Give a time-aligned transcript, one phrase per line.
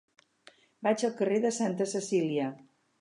[0.87, 2.49] Vaig al carrer de Santa Cecília.